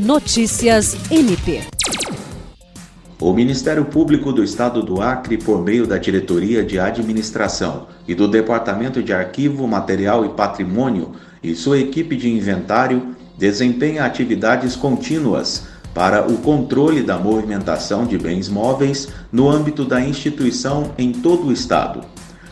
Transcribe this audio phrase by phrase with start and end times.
[0.00, 1.60] Notícias MP.
[3.20, 8.26] O Ministério Público do Estado do Acre, por meio da Diretoria de Administração e do
[8.26, 16.26] Departamento de Arquivo, Material e Patrimônio e sua equipe de inventário, desempenha atividades contínuas para
[16.26, 22.00] o controle da movimentação de bens móveis no âmbito da instituição em todo o Estado.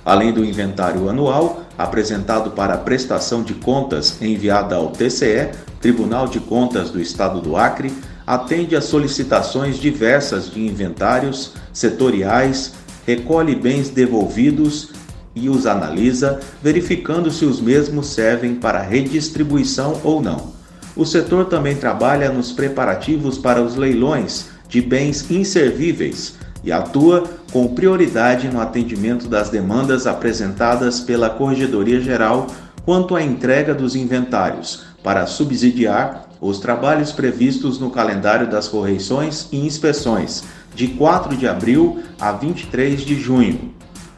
[0.05, 5.51] Além do inventário anual, apresentado para prestação de contas enviada ao TCE,
[5.81, 7.93] Tribunal de Contas do Estado do Acre,
[8.27, 12.75] atende a solicitações diversas de inventários setoriais,
[13.07, 14.91] recolhe bens devolvidos
[15.35, 20.53] e os analisa, verificando se os mesmos servem para redistribuição ou não.
[20.97, 27.69] O setor também trabalha nos preparativos para os leilões de bens inservíveis e atua com
[27.69, 32.49] prioridade no atendimento das demandas apresentadas pela Corregedoria Geral
[32.89, 39.59] quanto à entrega dos inventários, para subsidiar os trabalhos previstos no calendário das correições e
[39.59, 40.43] inspeções,
[40.75, 43.75] de 4 de abril a 23 de junho.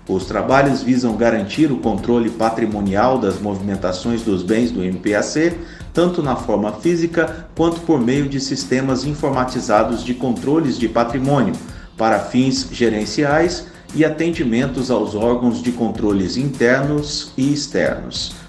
[0.08, 5.56] Os trabalhos visam garantir o controle patrimonial das movimentações dos bens do MPAC,
[5.92, 11.54] tanto na forma física quanto por meio de sistemas informatizados de controles de patrimônio,
[11.98, 18.48] para fins gerenciais e atendimentos aos órgãos de controles internos e externos.